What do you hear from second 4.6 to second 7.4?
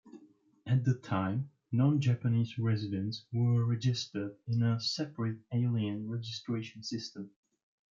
a separate alien registration system.